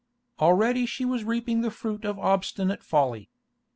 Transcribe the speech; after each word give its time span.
Already 0.39 0.87
she 0.87 1.05
was 1.05 1.23
reaping 1.23 1.61
the 1.61 1.69
fruit 1.69 2.05
of 2.05 2.17
obstinate 2.17 2.83
folly. 2.83 3.29